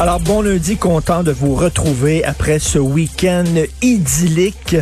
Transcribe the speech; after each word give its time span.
Alors, 0.00 0.18
bon 0.18 0.42
lundi, 0.42 0.76
content 0.76 1.22
de 1.22 1.30
vous 1.30 1.54
retrouver 1.54 2.24
après 2.24 2.58
ce 2.58 2.78
week-end 2.78 3.44
idyllique. 3.82 4.76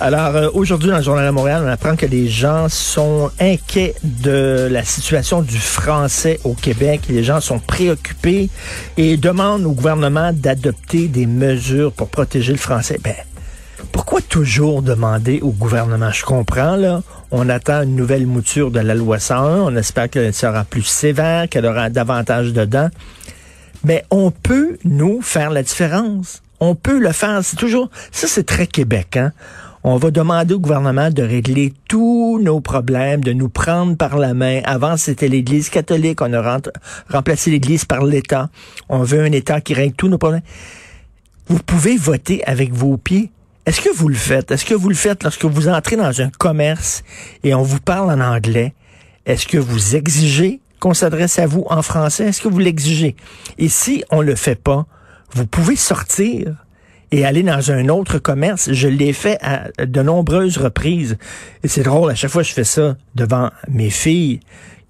Alors, 0.00 0.34
euh, 0.34 0.48
aujourd'hui, 0.52 0.90
dans 0.90 0.96
le 0.96 1.02
Journal 1.02 1.26
de 1.26 1.30
Montréal, 1.30 1.62
on 1.64 1.68
apprend 1.68 1.94
que 1.94 2.06
les 2.06 2.28
gens 2.28 2.68
sont 2.68 3.30
inquiets 3.38 3.94
de 4.02 4.66
la 4.70 4.82
situation 4.82 5.42
du 5.42 5.58
français 5.58 6.40
au 6.42 6.54
Québec. 6.54 7.02
Les 7.08 7.22
gens 7.22 7.40
sont 7.40 7.60
préoccupés 7.60 8.48
et 8.96 9.16
demandent 9.16 9.64
au 9.64 9.72
gouvernement 9.72 10.32
d'adopter 10.32 11.06
des 11.06 11.26
mesures 11.26 11.92
pour 11.92 12.08
protéger 12.08 12.50
le 12.50 12.58
français. 12.58 12.98
Ben, 13.02 13.14
pourquoi 13.92 14.20
toujours 14.22 14.82
demander 14.82 15.38
au 15.40 15.50
gouvernement? 15.50 16.10
Je 16.10 16.24
comprends, 16.24 16.74
là. 16.74 17.02
On 17.30 17.48
attend 17.48 17.82
une 17.82 17.94
nouvelle 17.94 18.26
mouture 18.26 18.70
de 18.72 18.80
la 18.80 18.94
loi 18.94 19.20
101. 19.20 19.60
On 19.60 19.76
espère 19.76 20.10
qu'elle 20.10 20.34
sera 20.34 20.64
plus 20.64 20.82
sévère, 20.82 21.48
qu'elle 21.48 21.66
aura 21.66 21.90
davantage 21.90 22.52
dedans. 22.52 22.88
Mais 23.84 24.04
on 24.10 24.30
peut, 24.30 24.78
nous, 24.84 25.20
faire 25.22 25.50
la 25.50 25.62
différence. 25.62 26.42
On 26.60 26.74
peut 26.74 26.98
le 26.98 27.12
faire. 27.12 27.44
C'est 27.44 27.56
toujours, 27.56 27.90
ça 28.10 28.26
c'est 28.26 28.44
très 28.44 28.66
Québec, 28.66 29.16
hein. 29.16 29.32
On 29.86 29.98
va 29.98 30.10
demander 30.10 30.54
au 30.54 30.60
gouvernement 30.60 31.10
de 31.10 31.22
régler 31.22 31.74
tous 31.88 32.40
nos 32.42 32.62
problèmes, 32.62 33.22
de 33.22 33.34
nous 33.34 33.50
prendre 33.50 33.98
par 33.98 34.16
la 34.16 34.32
main. 34.32 34.62
Avant, 34.64 34.96
c'était 34.96 35.28
l'Église 35.28 35.68
catholique. 35.68 36.22
On 36.22 36.32
a 36.32 36.58
remplacé 37.10 37.50
l'Église 37.50 37.84
par 37.84 38.02
l'État. 38.02 38.48
On 38.88 39.02
veut 39.02 39.20
un 39.20 39.32
État 39.32 39.60
qui 39.60 39.74
règle 39.74 39.94
tous 39.94 40.08
nos 40.08 40.16
problèmes. 40.16 40.40
Vous 41.48 41.58
pouvez 41.58 41.98
voter 41.98 42.42
avec 42.44 42.72
vos 42.72 42.96
pieds. 42.96 43.30
Est-ce 43.66 43.82
que 43.82 43.94
vous 43.94 44.08
le 44.08 44.14
faites? 44.14 44.50
Est-ce 44.50 44.64
que 44.64 44.72
vous 44.72 44.88
le 44.88 44.94
faites 44.94 45.22
lorsque 45.22 45.44
vous 45.44 45.68
entrez 45.68 45.96
dans 45.96 46.22
un 46.22 46.30
commerce 46.30 47.04
et 47.42 47.54
on 47.54 47.62
vous 47.62 47.80
parle 47.80 48.10
en 48.10 48.24
anglais? 48.24 48.72
Est-ce 49.26 49.46
que 49.46 49.58
vous 49.58 49.96
exigez 49.96 50.60
qu'on 50.84 50.92
s'adresse 50.92 51.38
à 51.38 51.46
vous 51.46 51.64
en 51.70 51.80
français? 51.80 52.26
Est-ce 52.26 52.42
que 52.42 52.48
vous 52.48 52.58
l'exigez? 52.58 53.16
Et 53.56 53.70
si 53.70 54.04
on 54.10 54.20
le 54.20 54.34
fait 54.34 54.54
pas, 54.54 54.84
vous 55.32 55.46
pouvez 55.46 55.76
sortir 55.76 56.62
et 57.10 57.24
aller 57.24 57.42
dans 57.42 57.70
un 57.70 57.88
autre 57.88 58.18
commerce. 58.18 58.70
Je 58.70 58.88
l'ai 58.88 59.14
fait 59.14 59.38
à 59.40 59.70
de 59.82 60.02
nombreuses 60.02 60.58
reprises. 60.58 61.16
Et 61.62 61.68
c'est 61.68 61.84
drôle, 61.84 62.10
à 62.10 62.14
chaque 62.14 62.30
fois 62.30 62.42
que 62.42 62.48
je 62.48 62.52
fais 62.52 62.64
ça 62.64 62.98
devant 63.14 63.50
mes 63.66 63.88
filles 63.88 64.40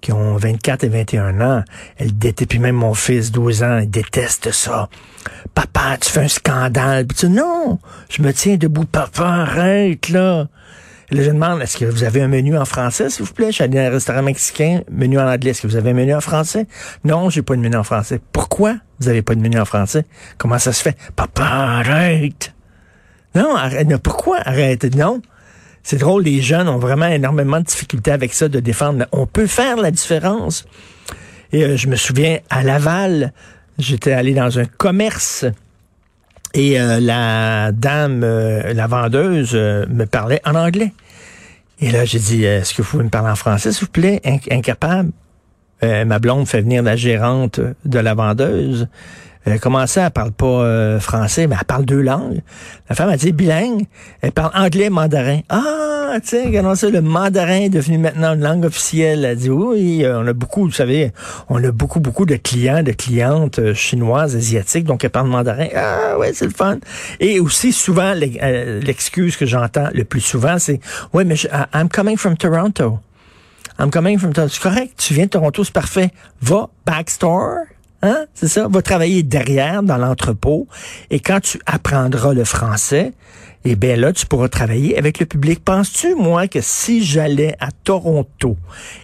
qui 0.01 0.11
ont 0.11 0.35
24 0.35 0.83
et 0.83 0.89
21 0.89 1.39
ans, 1.39 1.63
elles 1.95 2.17
détestent, 2.17 2.49
puis 2.49 2.59
même 2.59 2.75
mon 2.75 2.93
fils, 2.93 3.31
12 3.31 3.63
ans, 3.63 3.77
il 3.77 3.89
déteste 3.89 4.51
ça. 4.51 4.89
Papa, 5.53 5.97
tu 6.01 6.11
fais 6.11 6.25
un 6.25 6.27
scandale. 6.27 7.07
Puis 7.07 7.19
tu 7.19 7.29
non, 7.29 7.79
je 8.09 8.21
me 8.21 8.33
tiens 8.33 8.57
debout. 8.57 8.83
Papa, 8.83 9.23
arrête, 9.23 10.09
là. 10.09 10.49
Là, 11.11 11.21
je 11.21 11.29
demande, 11.29 11.61
est-ce 11.61 11.77
que 11.77 11.85
vous 11.85 12.03
avez 12.03 12.21
un 12.21 12.27
menu 12.27 12.57
en 12.57 12.65
français, 12.65 13.09
s'il 13.09 13.25
vous 13.25 13.33
plaît? 13.33 13.47
Je 13.47 13.53
suis 13.53 13.63
allé 13.63 13.75
dans 13.75 13.85
un 13.85 13.89
restaurant 13.91 14.23
mexicain, 14.23 14.81
menu 14.89 15.19
en 15.19 15.27
anglais. 15.27 15.51
Est-ce 15.51 15.61
que 15.61 15.67
vous 15.67 15.75
avez 15.75 15.91
un 15.91 15.93
menu 15.93 16.15
en 16.15 16.21
français? 16.21 16.65
Non, 17.03 17.29
j'ai 17.29 17.43
pas 17.43 17.55
de 17.55 17.61
menu 17.61 17.75
en 17.75 17.83
français. 17.83 18.19
Pourquoi 18.31 18.77
vous 18.99 19.07
avez 19.07 19.21
pas 19.21 19.35
de 19.35 19.41
menu 19.41 19.59
en 19.59 19.65
français? 19.65 20.05
Comment 20.37 20.57
ça 20.57 20.73
se 20.73 20.81
fait? 20.81 20.97
Papa, 21.15 21.43
arrête! 21.43 22.53
Non, 23.35 23.55
arrête. 23.55 23.95
Pourquoi 23.97 24.39
arrête? 24.45 24.95
Non. 24.95 25.21
C'est 25.83 25.97
drôle, 25.97 26.23
les 26.23 26.41
jeunes 26.41 26.67
ont 26.67 26.79
vraiment 26.79 27.05
énormément 27.05 27.59
de 27.59 27.65
difficultés 27.65 28.11
avec 28.11 28.33
ça 28.33 28.47
de 28.47 28.59
défendre. 28.59 29.05
On 29.11 29.27
peut 29.27 29.45
faire 29.45 29.77
la 29.77 29.91
différence. 29.91 30.65
Et 31.51 31.63
euh, 31.63 31.77
je 31.77 31.87
me 31.87 31.95
souviens, 31.95 32.39
à 32.49 32.63
Laval, 32.63 33.31
j'étais 33.77 34.13
allé 34.13 34.33
dans 34.33 34.57
un 34.57 34.65
commerce 34.65 35.45
et 36.55 36.79
euh, 36.79 36.99
la 36.99 37.71
dame, 37.71 38.21
euh, 38.23 38.73
la 38.73 38.87
vendeuse, 38.87 39.51
euh, 39.53 39.85
me 39.89 40.05
parlait 40.05 40.41
en 40.45 40.55
anglais. 40.55 40.91
Et 41.79 41.91
là, 41.91 42.05
j'ai 42.05 42.19
dit, 42.19 42.43
est-ce 42.45 42.73
que 42.73 42.81
vous 42.81 42.89
pouvez 42.89 43.03
me 43.03 43.09
parler 43.09 43.29
en 43.29 43.35
français, 43.35 43.71
s'il 43.71 43.85
vous 43.85 43.91
plaît? 43.91 44.21
Inc- 44.25 44.51
incapable. 44.51 45.11
Ma 45.83 46.17
blonde 46.17 46.47
fait 46.47 46.61
venir 46.61 46.81
la 46.81 46.95
gérante 46.95 47.59
de 47.83 47.99
la 47.99 48.15
vendeuse. 48.15 48.87
Euh, 49.47 49.57
comment 49.61 49.85
ça, 49.85 50.05
elle 50.05 50.11
parle 50.11 50.31
pas 50.31 50.45
euh, 50.45 50.99
français, 50.99 51.45
mais 51.45 51.55
elle 51.59 51.65
parle 51.65 51.85
deux 51.85 52.01
langues. 52.01 52.41
La 52.89 52.95
femme 52.95 53.09
a 53.09 53.17
dit 53.17 53.31
bilingue. 53.31 53.83
Elle 54.21 54.31
parle 54.31 54.51
anglais, 54.55 54.89
mandarin. 54.89 55.41
Ah, 55.49 56.17
tiens, 56.23 56.45
regardons 56.45 56.73
ça, 56.75 56.89
le 56.89 57.01
mandarin 57.01 57.61
est 57.61 57.69
devenu 57.69 57.97
maintenant 57.99 58.33
une 58.33 58.41
langue 58.41 58.65
officielle. 58.65 59.23
Elle 59.23 59.37
dit 59.37 59.49
oui, 59.51 60.03
euh, 60.03 60.19
on 60.21 60.27
a 60.27 60.33
beaucoup, 60.33 60.63
vous 60.63 60.71
savez, 60.71 61.11
on 61.49 61.63
a 61.63 61.71
beaucoup, 61.71 61.99
beaucoup 61.99 62.25
de 62.25 62.37
clients, 62.37 62.81
de 62.81 62.91
clientes 62.91 63.59
euh, 63.59 63.73
chinoises, 63.75 64.35
asiatiques, 64.35 64.85
donc 64.85 65.03
elle 65.03 65.11
parle 65.11 65.27
mandarin. 65.27 65.67
Ah, 65.75 66.17
ouais, 66.17 66.33
c'est 66.33 66.45
le 66.45 66.51
fun. 66.51 66.77
Et 67.19 67.39
aussi, 67.39 67.71
souvent, 67.71 68.13
euh, 68.15 68.79
l'excuse 68.81 69.37
que 69.37 69.45
j'entends 69.45 69.89
le 69.93 70.05
plus 70.05 70.21
souvent, 70.21 70.57
c'est, 70.57 70.79
ouais, 71.13 71.23
mais 71.23 71.35
je, 71.35 71.47
I- 71.49 71.65
I'm 71.73 71.89
coming 71.89 72.17
from 72.17 72.35
Toronto. 72.35 72.99
I'm 73.77 73.91
coming 73.91 74.17
from 74.17 74.33
Toronto. 74.33 74.53
C'est 74.53 74.61
correct, 74.63 74.93
tu 74.97 75.13
viens 75.13 75.25
de 75.25 75.29
Toronto, 75.29 75.63
c'est 75.63 75.73
parfait. 75.73 76.09
Va 76.41 76.69
backstore. 76.85 77.57
Hein? 78.05 78.25
C'est 78.35 78.47
ça? 78.47 78.67
Va 78.67 78.81
travailler 78.81 79.23
derrière 79.23 79.81
dans 79.81 79.97
l'entrepôt. 79.97 80.67
Et 81.09 81.19
quand 81.19 81.39
tu 81.39 81.59
apprendras 81.65 82.33
le 82.33 82.43
français, 82.43 83.13
eh 83.63 83.75
bien 83.75 83.95
là, 83.95 84.13
tu 84.13 84.27
pourras 84.27 84.47
travailler 84.47 84.95
avec 84.95 85.19
le 85.19 85.25
public. 85.25 85.63
Penses-tu, 85.65 86.13
moi, 86.13 86.47
que 86.47 86.59
si 86.61 87.03
j'allais 87.03 87.55
à 87.59 87.69
Toronto 87.71 88.57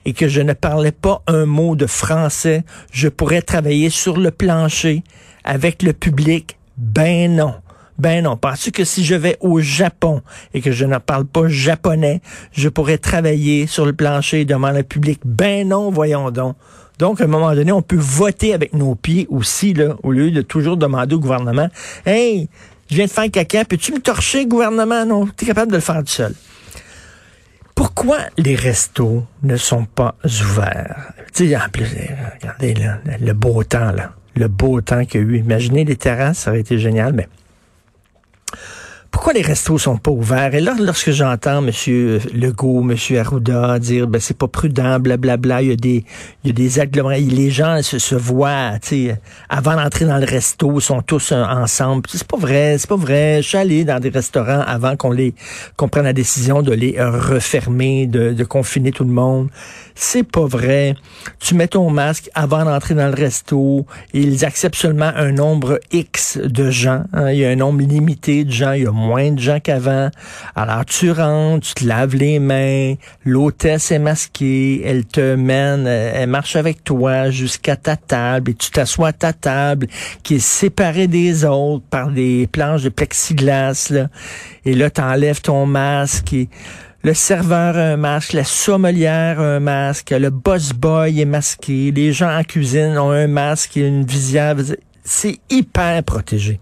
et 0.06 0.14
que 0.14 0.28
je 0.28 0.42
ne 0.42 0.54
parlais 0.54 0.92
pas 0.92 1.24
un 1.26 1.48
mot 1.48 1.76
de 1.76 1.88
français, 1.88 2.64
je 2.92 3.08
pourrais 3.08 3.42
travailler 3.42 3.90
sur 3.90 4.18
le 4.18 4.30
plancher 4.30 5.04
avec 5.44 5.82
le 5.82 5.94
public? 5.94 6.60
Ben 6.78 7.36
non. 7.36 7.56
Ben 7.98 8.24
non. 8.24 8.38
Penses-tu 8.38 8.72
que 8.72 8.84
si 8.84 9.04
je 9.04 9.16
vais 9.16 9.38
au 9.42 9.60
Japon 9.62 10.22
et 10.54 10.62
que 10.62 10.72
je 10.72 10.86
ne 10.86 11.00
parle 11.00 11.26
pas 11.26 11.48
japonais, 11.48 12.22
je 12.52 12.70
pourrais 12.70 13.00
travailler 13.00 13.66
sur 13.66 13.88
le 13.88 13.94
plancher 13.94 14.46
devant 14.46 14.72
le 14.72 14.84
public? 14.84 15.22
Ben 15.26 15.68
non, 15.68 15.90
voyons 15.90 16.30
donc. 16.30 16.56
Donc, 17.02 17.20
à 17.20 17.24
un 17.24 17.28
moment 17.28 17.52
donné, 17.56 17.72
on 17.72 17.82
peut 17.82 17.98
voter 17.98 18.54
avec 18.54 18.74
nos 18.74 18.94
pieds 18.94 19.26
aussi, 19.32 19.74
là, 19.74 19.96
au 20.04 20.12
lieu 20.12 20.30
de 20.30 20.44
toujours 20.44 20.78
demander 20.78 21.16
au 21.16 21.20
gouvernement, 21.20 21.68
Hey, 22.06 22.48
je 22.92 22.96
viens 22.96 23.06
de 23.06 23.10
faire 23.10 23.32
caca, 23.32 23.66
peux-tu 23.66 23.92
me 23.92 24.00
torcher, 24.00 24.46
gouvernement? 24.46 25.04
Non, 25.04 25.26
tu 25.26 25.44
es 25.44 25.48
capable 25.48 25.72
de 25.72 25.78
le 25.78 25.82
faire 25.82 25.98
tout 26.04 26.12
seul. 26.12 26.36
Pourquoi 27.74 28.20
les 28.38 28.54
restos 28.54 29.26
ne 29.42 29.58
sont 29.58 29.86
pas 29.86 30.14
ouverts? 30.24 31.12
Tu 31.34 31.56
en 31.56 31.70
plus, 31.74 31.88
regardez, 32.40 32.76
là, 32.76 33.00
le 33.20 33.34
beau 33.34 33.64
temps, 33.64 33.92
là. 33.92 34.14
Le 34.36 34.48
beau 34.48 34.80
temps 34.82 35.04
qu'il 35.04 35.22
y 35.22 35.24
a 35.24 35.28
eu. 35.28 35.38
Imaginez 35.40 35.84
les 35.86 35.96
terrasses, 35.96 36.38
ça 36.38 36.52
aurait 36.52 36.60
été 36.60 36.78
génial, 36.78 37.14
mais 37.14 37.28
pourquoi 39.22 39.34
les 39.34 39.48
restos 39.48 39.78
sont 39.78 39.98
pas 39.98 40.10
ouverts? 40.10 40.56
Et 40.56 40.62
là, 40.62 40.74
lorsque 40.80 41.12
j'entends 41.12 41.64
M. 41.64 41.70
Legault, 42.34 42.82
M. 42.82 42.96
Arruda 43.20 43.78
dire 43.78 44.08
ben 44.08 44.20
c'est 44.20 44.36
pas 44.36 44.48
prudent, 44.48 45.00
blablabla, 45.00 45.62
il 45.62 45.68
y 45.68 45.72
a 45.72 45.76
des 45.76 46.04
il 46.44 46.48
y 46.48 46.50
a 46.50 46.54
des 46.54 46.80
agglomérations, 46.80 47.28
les 47.30 47.52
gens 47.52 47.80
se, 47.84 48.16
voient, 48.16 48.80
tu 48.82 49.10
sais, 49.10 49.22
avant 49.48 49.76
d'entrer 49.76 50.06
dans 50.06 50.18
le 50.18 50.26
resto, 50.26 50.74
ils 50.74 50.82
sont 50.82 51.04
tous 51.04 51.34
euh, 51.34 51.44
ensemble. 51.44 52.02
C'est 52.12 52.28
pas 52.28 52.38
vrai, 52.38 52.78
c'est 52.80 52.90
pas 52.90 52.96
vrai. 52.96 53.44
Je 53.44 53.48
suis 53.50 53.58
allé 53.60 53.84
dans 53.84 54.00
des 54.00 54.10
restaurants 54.10 54.62
avant 54.62 54.98
qu'on 54.98 55.12
les 55.12 55.36
qu'on 55.78 55.88
prenne 55.88 56.06
la 56.06 56.14
décision 56.14 56.64
de 56.64 56.72
les 56.74 56.96
euh, 56.98 57.12
refermer, 57.12 58.08
de, 58.08 58.34
de 58.34 58.44
confiner 58.44 58.92
tout 58.92 59.04
le 59.04 59.12
monde. 59.12 59.50
C'est 59.94 60.24
pas 60.24 60.48
vrai. 60.48 60.96
Tu 61.40 61.54
mets 61.54 61.68
ton 61.68 61.92
masque 61.92 62.32
avant 62.34 62.66
d'entrer 62.66 62.96
dans 62.96 63.08
le 63.08 63.14
resto. 63.14 63.86
Ils 64.14 64.44
acceptent 64.46 64.78
seulement 64.78 65.12
un 65.16 65.32
nombre 65.32 65.80
X 65.92 66.40
de 66.44 66.72
gens. 66.72 67.04
hein. 67.14 67.30
Il 67.30 67.38
y 67.38 67.46
a 67.46 67.50
un 67.52 67.56
nombre 67.56 67.82
limité 67.82 68.46
de 68.46 68.52
gens. 68.52 68.74
De 69.16 69.40
gens 69.40 69.60
qu'avant. 69.60 70.10
Alors, 70.56 70.86
tu 70.86 71.12
rentres, 71.12 71.68
tu 71.68 71.74
te 71.74 71.86
laves 71.86 72.16
les 72.16 72.40
mains. 72.40 72.96
L'hôtesse 73.26 73.92
est 73.92 74.00
masquée. 74.00 74.82
Elle 74.86 75.06
te 75.06 75.36
mène, 75.36 75.86
euh, 75.88 76.12
elle 76.16 76.30
marche 76.30 76.56
avec 76.56 76.84
toi 76.84 77.30
jusqu'à 77.30 77.76
ta 77.76 77.96
table 77.96 78.52
et 78.52 78.54
tu 78.54 78.72
t'assois 78.72 79.10
à 79.10 79.14
ta 79.14 79.34
table 79.34 79.88
qui 80.24 80.36
est 80.36 80.40
séparée 80.40 81.08
des 81.08 81.46
autres 81.46 81.86
par 81.90 82.10
des 82.10 82.48
planches 82.52 82.84
de 82.84 82.90
plexiglas. 82.90 83.88
Là. 83.92 84.08
Et 84.66 84.74
là, 84.74 84.90
t'enlèves 84.90 85.42
ton 85.42 85.66
masque 85.66 86.34
et 86.34 86.50
le 87.04 87.16
serveur 87.16 87.78
a 87.78 87.82
un 87.82 87.98
masque, 87.98 88.34
la 88.34 88.44
sommelière 88.44 89.40
a 89.40 89.56
un 89.56 89.60
masque, 89.60 90.12
le 90.12 90.30
boss 90.30 90.72
boy 90.74 91.20
est 91.20 91.26
masqué, 91.26 91.92
les 91.92 92.14
gens 92.14 92.30
en 92.30 92.44
cuisine 92.44 92.96
ont 92.98 93.10
un 93.10 93.26
masque 93.26 93.76
et 93.78 93.88
une 93.88 94.06
visière. 94.06 94.56
C'est 95.04 95.40
hyper 95.50 96.04
protégé. 96.04 96.60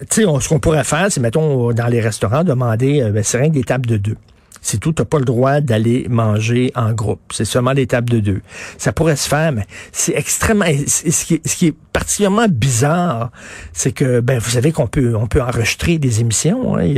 Tu 0.00 0.24
sais, 0.24 0.40
ce 0.40 0.48
qu'on 0.48 0.58
pourrait 0.58 0.84
faire, 0.84 1.06
c'est, 1.10 1.20
mettons, 1.20 1.72
dans 1.72 1.86
les 1.86 2.00
restaurants, 2.00 2.44
demander, 2.44 3.00
euh, 3.00 3.10
ben, 3.10 3.22
c'est 3.22 3.38
rien 3.38 3.48
que 3.48 3.54
des 3.54 3.64
tables 3.64 3.86
de 3.86 3.96
deux. 3.96 4.16
C'est 4.64 4.78
tout. 4.78 4.92
T'as 4.92 5.04
pas 5.04 5.18
le 5.18 5.26
droit 5.26 5.60
d'aller 5.60 6.06
manger 6.08 6.72
en 6.74 6.92
groupe. 6.92 7.20
C'est 7.32 7.44
seulement 7.44 7.74
des 7.74 7.86
tables 7.86 8.08
de 8.08 8.20
deux. 8.20 8.40
Ça 8.78 8.92
pourrait 8.92 9.16
se 9.16 9.28
faire, 9.28 9.52
mais 9.52 9.66
c'est 9.92 10.16
extrêmement. 10.16 10.64
Ce 10.64 11.24
qui, 11.26 11.66
est, 11.66 11.74
particulièrement 11.92 12.46
bizarre, 12.48 13.30
c'est 13.72 13.92
que 13.92 14.18
ben 14.18 14.38
vous 14.40 14.50
savez 14.50 14.72
qu'on 14.72 14.88
peut 14.88 15.14
on 15.14 15.28
peut 15.28 15.40
enregistrer 15.40 15.98
des 15.98 16.20
émissions. 16.20 16.76
Hein, 16.76 16.88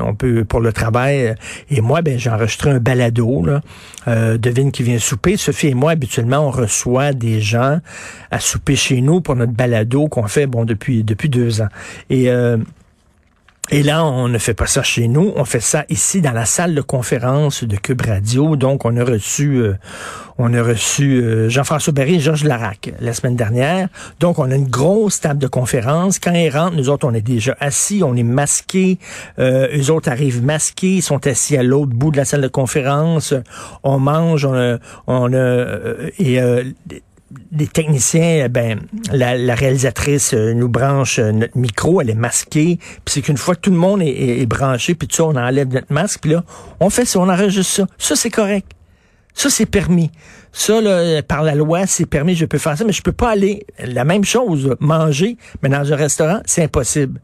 on 0.00 0.14
peut 0.14 0.46
pour 0.46 0.60
le 0.60 0.72
travail. 0.72 1.34
Et 1.70 1.82
moi, 1.82 2.00
ben 2.00 2.18
j'ai 2.18 2.30
enregistré 2.30 2.70
un 2.70 2.80
balado. 2.80 3.44
Là, 3.44 3.60
euh, 4.08 4.38
devine 4.38 4.72
qui 4.72 4.82
vient 4.82 4.98
souper. 4.98 5.36
Sophie 5.36 5.68
et 5.68 5.74
moi, 5.74 5.90
habituellement, 5.90 6.38
on 6.38 6.50
reçoit 6.50 7.12
des 7.12 7.42
gens 7.42 7.80
à 8.30 8.40
souper 8.40 8.76
chez 8.76 9.02
nous 9.02 9.20
pour 9.20 9.36
notre 9.36 9.52
balado 9.52 10.08
qu'on 10.08 10.26
fait 10.26 10.46
bon 10.46 10.64
depuis 10.64 11.04
depuis 11.04 11.28
deux 11.28 11.60
ans. 11.60 11.68
Et 12.08 12.30
euh, 12.30 12.56
et 13.70 13.82
là, 13.82 14.04
on 14.04 14.28
ne 14.28 14.38
fait 14.38 14.54
pas 14.54 14.66
ça 14.66 14.84
chez 14.84 15.08
nous, 15.08 15.32
on 15.34 15.44
fait 15.44 15.60
ça 15.60 15.84
ici 15.88 16.20
dans 16.20 16.30
la 16.30 16.44
salle 16.44 16.74
de 16.74 16.80
conférence 16.80 17.64
de 17.64 17.74
Cube 17.76 18.00
Radio. 18.00 18.54
Donc, 18.54 18.84
on 18.84 18.96
a 18.96 19.02
reçu, 19.02 19.56
euh, 19.56 19.74
on 20.38 20.54
a 20.54 20.62
reçu 20.62 21.20
euh, 21.20 21.48
Jean-François 21.48 21.92
Barry 21.92 22.14
et 22.14 22.20
Georges 22.20 22.44
Larac 22.44 22.92
la 23.00 23.12
semaine 23.12 23.34
dernière. 23.34 23.88
Donc, 24.20 24.38
on 24.38 24.52
a 24.52 24.54
une 24.54 24.68
grosse 24.68 25.20
table 25.20 25.40
de 25.40 25.48
conférence. 25.48 26.20
Quand 26.20 26.32
ils 26.32 26.48
rentrent, 26.48 26.76
nous 26.76 26.90
autres, 26.90 27.08
on 27.08 27.14
est 27.14 27.20
déjà 27.20 27.56
assis, 27.58 28.02
on 28.04 28.14
est 28.14 28.22
masqués. 28.22 28.98
Euh, 29.40 29.66
eux 29.76 29.90
autres 29.90 30.10
arrivent 30.10 30.44
masqués, 30.44 30.96
ils 30.96 31.02
sont 31.02 31.26
assis 31.26 31.56
à 31.56 31.64
l'autre 31.64 31.92
bout 31.92 32.12
de 32.12 32.18
la 32.18 32.24
salle 32.24 32.42
de 32.42 32.48
conférence. 32.48 33.34
On 33.82 33.98
mange, 33.98 34.44
on 34.44 34.54
a, 34.54 34.78
on 35.08 35.32
a 35.32 35.66
et 36.18 36.40
les 37.52 37.66
techniciens, 37.66 38.44
eh 38.44 38.48
ben, 38.48 38.80
la, 39.10 39.54
réalisatrice 39.54 40.32
euh, 40.34 40.52
nous 40.54 40.68
branche 40.68 41.18
euh, 41.18 41.32
notre 41.32 41.58
micro, 41.58 42.00
elle 42.00 42.10
est 42.10 42.14
masquée. 42.14 42.78
Puis 42.78 43.14
c'est 43.14 43.22
qu'une 43.22 43.36
fois 43.36 43.56
tout 43.56 43.70
le 43.70 43.76
monde 43.76 44.00
est, 44.02 44.46
branché, 44.46 44.94
puis 44.94 45.08
tout 45.08 45.16
ça, 45.16 45.24
on 45.24 45.36
enlève 45.36 45.68
notre 45.68 45.92
masque, 45.92 46.20
puis 46.22 46.32
là, 46.32 46.44
on 46.80 46.90
fait 46.90 47.04
ça, 47.04 47.18
on 47.18 47.28
enregistre 47.28 47.72
ça. 47.72 47.86
Ça, 47.98 48.16
c'est 48.16 48.30
correct. 48.30 48.70
Ça, 49.34 49.50
c'est 49.50 49.66
permis. 49.66 50.10
Ça, 50.52 50.80
là, 50.80 51.22
par 51.22 51.42
la 51.42 51.54
loi, 51.54 51.86
c'est 51.86 52.06
permis, 52.06 52.34
je 52.34 52.46
peux 52.46 52.58
faire 52.58 52.78
ça, 52.78 52.84
mais 52.84 52.92
je 52.92 53.02
peux 53.02 53.12
pas 53.12 53.30
aller, 53.30 53.66
la 53.78 54.04
même 54.04 54.24
chose, 54.24 54.74
manger, 54.80 55.36
mais 55.62 55.68
dans 55.68 55.92
un 55.92 55.96
restaurant, 55.96 56.40
c'est 56.46 56.64
impossible. 56.64 57.20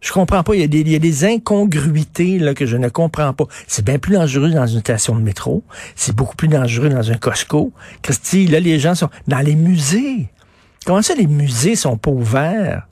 Je 0.00 0.12
comprends 0.12 0.42
pas. 0.42 0.54
Il 0.54 0.60
y 0.60 0.64
a 0.64 0.68
des, 0.68 0.80
il 0.80 0.90
y 0.90 0.94
a 0.94 0.98
des 0.98 1.24
incongruités 1.24 2.38
là, 2.38 2.54
que 2.54 2.66
je 2.66 2.76
ne 2.76 2.88
comprends 2.88 3.32
pas. 3.32 3.46
C'est 3.66 3.84
bien 3.84 3.98
plus 3.98 4.14
dangereux 4.14 4.50
dans 4.50 4.66
une 4.66 4.80
station 4.80 5.16
de 5.16 5.20
métro. 5.20 5.62
C'est 5.94 6.14
beaucoup 6.14 6.36
plus 6.36 6.48
dangereux 6.48 6.88
dans 6.88 7.10
un 7.10 7.16
Costco. 7.16 7.72
Christy, 8.02 8.46
là, 8.46 8.60
les 8.60 8.78
gens 8.78 8.94
sont 8.94 9.10
dans 9.26 9.40
les 9.40 9.56
musées. 9.56 10.28
Comment 10.84 11.02
ça, 11.02 11.14
les 11.14 11.26
musées 11.26 11.76
sont 11.76 11.96
pas 11.96 12.10
ouverts? 12.10 12.86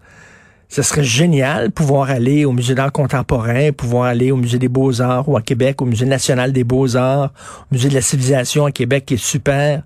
Ce 0.69 0.83
serait 0.83 1.05
génial 1.05 1.71
pouvoir 1.71 2.11
aller 2.11 2.45
au 2.45 2.51
musée 2.51 2.75
d'art 2.75 2.91
contemporain, 2.91 3.71
pouvoir 3.71 4.05
aller 4.05 4.33
au 4.33 4.37
musée 4.37 4.59
des 4.59 4.69
beaux-arts 4.69 5.29
ou 5.29 5.37
à 5.37 5.43
Québec, 5.43 5.81
au 5.83 5.85
musée 5.85 6.06
national 6.06 6.53
des 6.53 6.65
beaux-arts, 6.65 7.33
au 7.71 7.75
musée 7.75 7.91
de 7.91 7.95
la 7.95 8.01
civilisation 8.01 8.65
à 8.65 8.73
Québec 8.73 9.05
qui 9.06 9.15
est 9.15 9.25
super. 9.25 9.85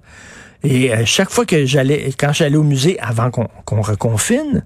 Et 0.64 0.92
euh, 0.94 1.04
chaque 1.04 1.30
fois 1.30 1.44
que 1.44 1.66
j'allais, 1.66 2.10
quand 2.18 2.32
j'allais 2.32 2.56
au 2.56 2.62
musée 2.62 2.98
avant 3.00 3.30
qu'on 3.30 3.82
reconfine, 3.82 4.64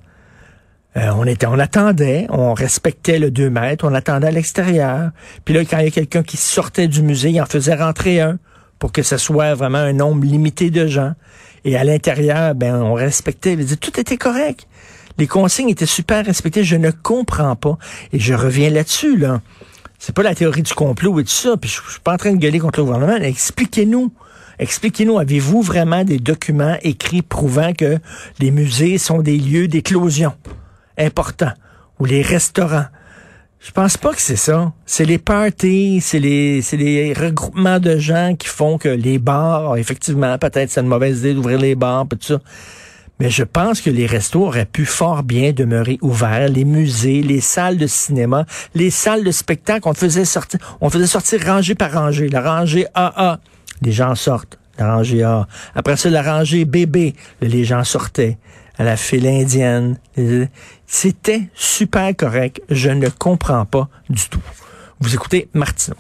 euh, 0.97 1.11
on 1.17 1.25
était, 1.25 1.47
on 1.47 1.59
attendait, 1.59 2.27
on 2.29 2.53
respectait 2.53 3.19
le 3.19 3.31
2 3.31 3.49
mètres, 3.49 3.87
on 3.89 3.95
attendait 3.95 4.27
à 4.27 4.31
l'extérieur. 4.31 5.11
Puis 5.45 5.55
là, 5.55 5.65
quand 5.65 5.79
il 5.79 5.85
y 5.85 5.89
a 5.89 5.91
quelqu'un 5.91 6.23
qui 6.23 6.37
sortait 6.37 6.89
du 6.89 7.03
musée, 7.03 7.31
il 7.31 7.41
en 7.41 7.47
faisait 7.47 7.75
rentrer 7.75 8.21
un 8.21 8.39
pour 8.79 8.93
que 8.93 9.03
ce 9.03 9.17
soit 9.17 9.55
vraiment 9.55 9.79
un 9.79 9.93
nombre 9.93 10.25
limité 10.25 10.71
de 10.71 10.87
gens. 10.87 11.13
Et 11.65 11.77
à 11.77 11.85
l'intérieur, 11.85 12.55
ben, 12.55 12.83
on 12.83 12.95
respectait, 12.95 13.57
tout 13.57 14.01
était 14.01 14.17
correct. 14.17 14.67
Les 15.19 15.27
consignes 15.27 15.69
étaient 15.69 15.87
super 15.87 16.27
respectées. 16.27 16.65
Je 16.65 16.77
ne 16.77 16.91
comprends 16.91 17.57
pas. 17.57 17.79
Et 18.13 18.19
je 18.19 18.35
reviens 18.35 18.71
là-dessus, 18.71 19.17
là. 19.17 19.41
C'est 19.99 20.15
pas 20.15 20.25
la 20.25 20.35
théorie 20.35 20.63
du 20.63 20.75
complot 20.75 21.21
et 21.21 21.25
tout 21.25 21.31
ça. 21.31 21.57
Puis 21.57 21.71
je, 21.71 21.81
je 21.87 21.93
suis 21.93 22.01
pas 22.01 22.15
en 22.15 22.17
train 22.17 22.33
de 22.33 22.39
gueuler 22.39 22.59
contre 22.59 22.81
le 22.81 22.87
gouvernement. 22.87 23.17
Expliquez-nous. 23.17 24.13
Expliquez-nous, 24.59 25.19
avez-vous 25.19 25.63
vraiment 25.63 26.05
des 26.05 26.19
documents 26.19 26.77
écrits 26.83 27.23
prouvant 27.23 27.73
que 27.73 27.99
les 28.41 28.51
musées 28.51 28.99
sont 28.99 29.23
des 29.23 29.37
lieux 29.39 29.69
d'éclosion? 29.69 30.35
Important, 30.99 31.53
ou 31.99 32.05
les 32.05 32.23
restaurants. 32.23 32.87
Je 33.61 33.71
pense 33.71 33.97
pas 33.97 34.13
que 34.13 34.21
c'est 34.21 34.37
ça. 34.37 34.73
C'est 34.87 35.05
les 35.05 35.19
parties, 35.19 36.01
c'est 36.01 36.19
les, 36.19 36.63
c'est 36.63 36.77
les 36.77 37.13
regroupements 37.13 37.79
de 37.79 37.97
gens 37.97 38.35
qui 38.37 38.49
font 38.49 38.77
que 38.77 38.89
les 38.89 39.19
bars, 39.19 39.77
effectivement, 39.77 40.37
peut-être 40.37 40.71
c'est 40.71 40.81
une 40.81 40.89
mauvaise 40.89 41.21
idée 41.21 41.35
d'ouvrir 41.35 41.59
les 41.59 41.77
bars, 41.77 42.07
tout 42.09 42.19
ça. 42.21 42.41
Mais 43.21 43.31
je 43.31 43.45
pense 43.45 43.81
que 43.81 43.89
les 43.89 44.07
restos 44.07 44.47
auraient 44.47 44.65
pu 44.65 44.85
fort 44.85 45.23
bien 45.23 45.53
demeurer 45.53 45.97
ouverts, 46.03 46.49
les 46.49 46.65
musées, 46.65 47.23
les 47.23 47.41
salles 47.41 47.77
de 47.77 47.87
cinéma, 47.87 48.47
les 48.75 48.91
salles 48.91 49.23
de 49.23 49.31
spectacle, 49.31 49.87
on 49.89 49.95
faisait 49.95 50.25
sortir, 50.25 50.59
on 50.81 50.91
faisait 50.91 51.07
sortir 51.07 51.41
rangée 51.47 51.77
par 51.77 51.93
rangée, 51.93 52.29
la 52.29 52.41
rangée 52.41 52.87
AA, 52.95 53.39
les 53.81 53.93
gens 53.93 54.17
sortent, 54.17 54.59
la 54.77 54.97
rangée 54.97 55.23
A. 55.23 55.47
Après 55.77 55.97
ça, 55.97 56.11
la 56.11 56.23
rangée 56.23 56.65
BB, 56.65 57.15
les 57.41 57.65
gens 57.65 57.85
sortaient 57.85 58.39
à 58.79 58.85
la 58.85 58.97
file 58.97 59.27
indienne. 59.27 59.99
C'était 60.87 61.49
super 61.55 62.15
correct. 62.17 62.63
Je 62.69 62.91
ne 62.91 63.09
comprends 63.09 63.65
pas 63.65 63.89
du 64.09 64.29
tout. 64.29 64.43
Vous 65.01 65.15
écoutez 65.15 65.49
Martineau. 65.55 65.97